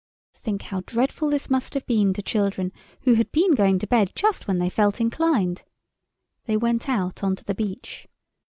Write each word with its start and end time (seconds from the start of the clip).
Think 0.33 0.63
how 0.63 0.81
dreadful 0.87 1.29
this 1.29 1.47
must 1.47 1.75
have 1.75 1.85
been 1.85 2.11
to 2.13 2.23
children 2.23 2.71
who 3.01 3.13
had 3.13 3.31
been 3.31 3.53
going 3.53 3.77
to 3.77 3.85
bed 3.85 4.11
just 4.15 4.47
when 4.47 4.57
they 4.57 4.67
felt 4.67 4.99
inclined. 4.99 5.61
They 6.45 6.57
went 6.57 6.89
out 6.89 7.23
on 7.23 7.35
to 7.35 7.43
the 7.43 7.53
beach. 7.53 8.07